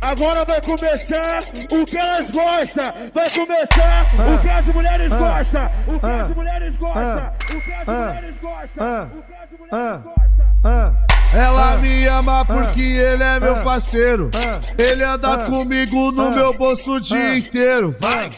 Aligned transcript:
Agora 0.00 0.46
vai 0.46 0.60
começar 0.62 1.44
o 1.70 1.84
que 1.84 1.98
elas 1.98 2.30
gostam. 2.30 2.90
Vai 3.14 3.28
começar 3.30 4.06
ah, 4.18 4.34
o 4.34 4.38
que 4.38 4.48
as 4.48 4.66
mulheres 4.66 5.12
ah, 5.12 5.16
gostam. 5.16 5.70
O 5.86 6.00
que 6.00 6.06
ah, 6.06 6.22
as 6.22 6.36
mulheres 6.36 6.76
gostam. 6.76 7.32
O 7.56 7.60
que 7.60 7.72
as 7.72 7.86
mulheres 7.86 8.34
gostam. 8.40 9.04
O 9.18 9.22
que 9.22 9.34
as 9.34 9.50
mulheres 9.50 10.02
gostam. 10.02 11.10
Ela 11.32 11.76
me 11.76 12.06
ama 12.08 12.44
porque 12.44 12.80
ele 12.80 13.22
é 13.22 13.38
meu 13.38 13.62
parceiro. 13.62 14.30
Ele 14.76 15.04
anda 15.04 15.44
comigo 15.44 16.10
no 16.10 16.30
meu 16.32 16.54
bolso 16.54 16.96
o 16.96 17.00
dia 17.00 17.36
inteiro. 17.38 17.94
Vai! 18.00 18.32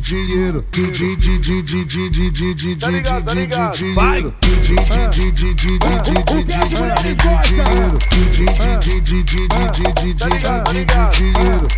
Dinheiro. 0.00 0.64
Vai! 3.94 4.32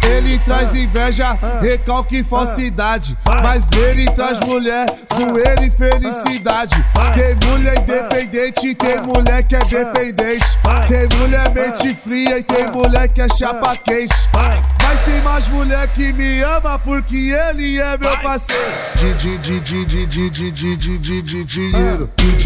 Ele 0.07 0.39
traz 0.39 0.75
inveja, 0.75 1.39
recalque 1.61 2.19
e 2.19 2.25
falsidade. 2.25 3.17
Mas 3.25 3.71
ele 3.73 4.07
traz 4.13 4.41
mulher, 4.41 4.87
zoeira 5.15 5.65
e 5.65 5.71
felicidade. 5.71 6.75
Tem 7.15 7.51
mulher 7.51 7.79
independente, 7.79 8.75
tem 8.75 9.01
mulher 9.03 9.43
que 9.43 9.57
é 9.57 9.65
dependente. 9.65 10.59
Tem 10.89 11.19
mulher 11.19 11.51
mente 11.55 11.95
fria 11.95 12.39
e 12.39 12.43
tem 12.43 12.71
mulher 12.71 13.09
que 13.09 13.21
é 13.23 13.29
chapa 13.29 13.77
quente. 13.77 14.15
Mas 14.89 15.01
tem 15.01 15.21
mais 15.21 15.47
mulher 15.49 15.87
que 15.89 16.15
me 16.15 16.41
ama 16.41 16.79
porque 16.79 17.15
ele 17.15 17.79
é 17.79 17.99
meu 17.99 18.17
parceiro. 18.23 18.63
de 18.97 19.13
Dinheiro. 19.13 19.85
de 19.87 21.45
Dinheiro. 21.45 22.09
de 22.09 22.37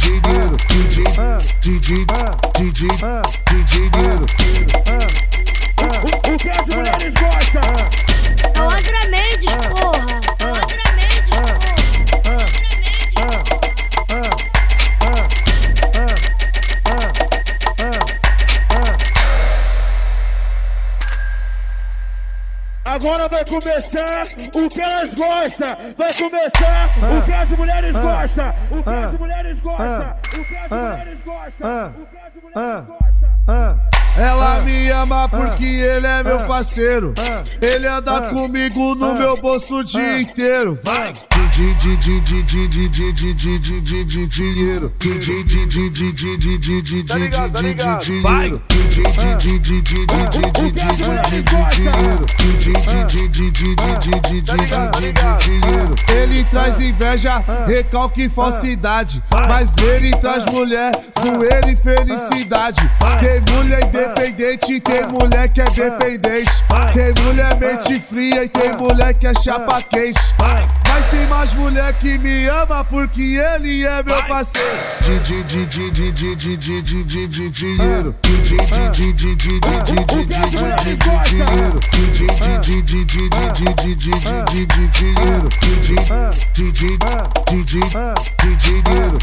dinheiro, 0.00 0.56
de 0.70 0.88
dinheiro, 0.88 1.36
de 1.60 1.74
dinheiro, 2.72 3.28
de 3.42 3.64
dinheiro, 3.64 4.26
O 6.02 6.38
que 6.38 6.50
de 6.50 6.76
mulheres 6.76 7.21
Agora 22.92 23.26
vai 23.26 23.42
começar 23.42 24.26
o 24.52 24.68
que 24.68 24.80
elas 24.82 25.14
gostam. 25.14 25.76
Vai 25.96 26.12
começar 26.12 26.90
o 26.98 27.22
que 27.24 27.32
as 27.32 27.48
mulheres 27.48 27.96
gostam. 27.96 28.54
O 28.70 28.82
que 28.82 28.90
as 28.90 29.18
mulheres 29.18 29.60
gostam. 29.60 30.16
O 30.38 30.44
que 30.44 30.56
as 30.56 30.70
mulheres 30.70 31.18
gostam. 31.24 31.88
O 31.88 32.06
que 32.06 32.16
as 32.18 32.34
mulheres 32.34 32.86
gostam. 33.46 33.91
Ela 34.16 34.60
me 34.60 34.90
ama 34.90 35.28
porque 35.28 35.64
ele 35.64 36.06
é 36.06 36.22
meu 36.22 36.40
parceiro. 36.46 37.14
Ele 37.60 37.86
anda 37.86 38.22
comigo 38.28 38.94
no 38.94 39.14
meu 39.14 39.36
bolso 39.36 39.78
o 39.78 39.84
dia 39.84 40.20
inteiro. 40.20 40.78
Vai! 40.82 41.14
Dinheiro. 44.38 44.92
Vai! 48.22 48.60
Ele 56.08 56.44
traz 56.44 56.80
inveja, 56.80 57.42
recalque 57.66 58.24
e 58.24 58.28
falsidade. 58.28 59.22
Mas 59.30 59.76
ele 59.78 60.10
traz 60.16 60.44
mulher, 60.46 60.92
zoeira 61.20 61.70
e 61.70 61.76
felicidade. 61.76 62.80
Que 63.20 63.52
mulher 63.52 63.80
e 63.92 64.01
dependente, 64.06 64.80
tem 64.80 65.06
mulher 65.06 65.48
que 65.48 65.60
é 65.60 65.70
dependente. 65.70 66.64
Tem 66.92 67.24
mulher 67.24 67.56
mente 67.58 68.00
fria 68.00 68.44
e 68.44 68.48
tem 68.48 68.72
mulher 68.72 69.14
que 69.14 69.26
é 69.26 69.34
chapa 69.34 69.80
quente. 69.82 70.18
Mas 70.38 71.06
tem 71.10 71.26
mais 71.26 71.54
mulher 71.54 71.92
que 71.94 72.18
me 72.18 72.46
ama 72.48 72.84
porque 72.84 73.22
ele 73.22 73.84
é 73.86 74.02
meu 74.02 74.22
parceiro. 74.24 74.68
Dinheiro. 77.50 78.14
Dinheiro. 78.22 79.12
Dinheiro. 88.58 89.18